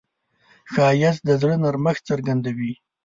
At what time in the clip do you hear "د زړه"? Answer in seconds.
1.25-1.55